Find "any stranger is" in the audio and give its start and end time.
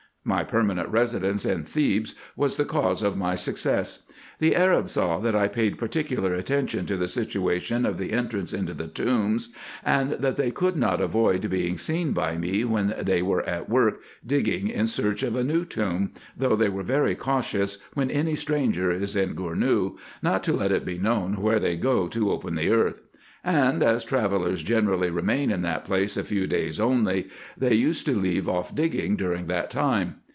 18.11-19.15